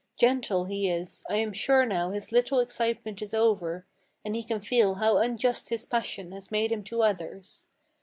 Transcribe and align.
Gentle, 0.17 0.65
he 0.65 0.89
is; 0.89 1.23
I 1.29 1.35
am 1.35 1.53
sure 1.53 1.85
now 1.85 2.09
his 2.09 2.31
little 2.31 2.59
excitement 2.59 3.21
is 3.21 3.35
over, 3.35 3.85
And 4.25 4.35
he 4.35 4.41
can 4.43 4.59
feel 4.59 4.95
how 4.95 5.19
unjust 5.19 5.69
his 5.69 5.85
passion 5.85 6.31
has 6.31 6.49
made 6.49 6.71
him 6.71 6.83
to 6.85 7.03
others. 7.03 7.67